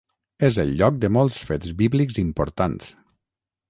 [0.47, 2.95] És el lloc de molts fets bíblics importants.